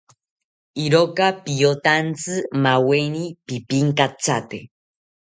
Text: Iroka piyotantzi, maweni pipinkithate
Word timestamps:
Iroka 0.83 1.27
piyotantzi, 1.43 2.35
maweni 2.63 3.23
pipinkithate 3.45 4.59